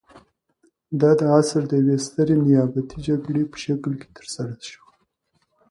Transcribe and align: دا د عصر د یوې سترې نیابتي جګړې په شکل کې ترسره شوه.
دا 1.01 1.11
د 1.19 1.21
عصر 1.37 1.61
د 1.67 1.73
یوې 1.81 1.97
سترې 2.05 2.35
نیابتي 2.45 2.97
جګړې 3.07 3.43
په 3.51 3.57
شکل 3.65 3.93
کې 4.01 4.09
ترسره 4.17 4.55
شوه. 4.71 4.91